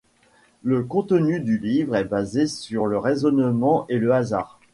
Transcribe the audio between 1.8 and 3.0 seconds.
est basé sur le